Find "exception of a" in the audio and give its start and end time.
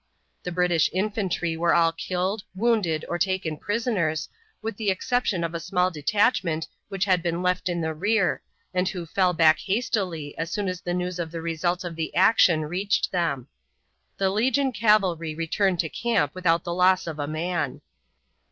4.89-5.59